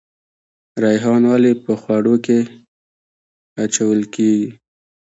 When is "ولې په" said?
1.31-1.71